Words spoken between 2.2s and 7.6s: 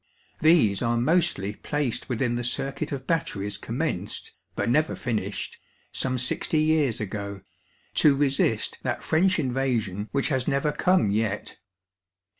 the circuit of Batteries commenced (but never finished) some sixty years ago,